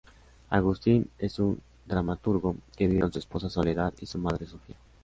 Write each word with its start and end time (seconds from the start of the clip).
Agustín 0.49 1.11
es 1.19 1.37
un 1.37 1.61
dramaturgo 1.85 2.55
que 2.75 2.87
vive 2.87 3.01
con 3.01 3.13
su 3.13 3.19
esposa 3.19 3.51
Soledad 3.51 3.93
y 4.01 4.07
su 4.07 4.17
madre 4.17 4.47
Sofía. 4.47 4.75